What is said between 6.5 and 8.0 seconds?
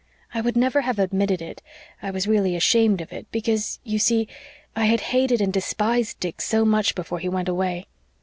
much before he went away.